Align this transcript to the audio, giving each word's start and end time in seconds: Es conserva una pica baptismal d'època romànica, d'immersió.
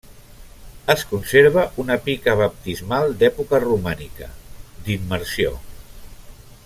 Es 0.93 1.03
conserva 1.09 1.65
una 1.83 1.97
pica 2.07 2.35
baptismal 2.39 3.13
d'època 3.19 3.61
romànica, 3.67 4.31
d'immersió. 4.89 5.55